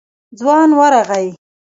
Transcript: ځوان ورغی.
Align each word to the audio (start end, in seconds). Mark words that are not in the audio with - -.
ځوان 0.39 0.69
ورغی. 0.79 1.27